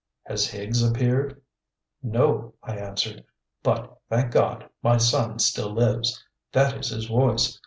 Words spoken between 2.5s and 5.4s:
I answered, "but, thank God, my son